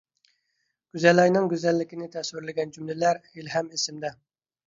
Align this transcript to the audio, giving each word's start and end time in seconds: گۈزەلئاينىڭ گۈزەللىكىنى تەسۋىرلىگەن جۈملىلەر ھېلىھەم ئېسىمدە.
گۈزەلئاينىڭ 0.95 1.49
گۈزەللىكىنى 1.51 2.09
تەسۋىرلىگەن 2.15 2.73
جۈملىلەر 2.77 3.21
ھېلىھەم 3.35 3.73
ئېسىمدە. 3.77 4.13